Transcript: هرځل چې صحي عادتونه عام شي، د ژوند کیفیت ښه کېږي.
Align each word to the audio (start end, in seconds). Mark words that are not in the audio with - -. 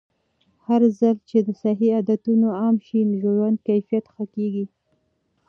هرځل 0.65 1.15
چې 1.29 1.37
صحي 1.61 1.89
عادتونه 1.95 2.47
عام 2.59 2.75
شي، 2.87 2.99
د 3.09 3.13
ژوند 3.23 3.57
کیفیت 3.67 4.05
ښه 4.13 4.25
کېږي. 4.35 4.65